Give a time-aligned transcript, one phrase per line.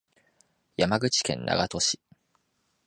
[0.77, 1.99] 山口県長門市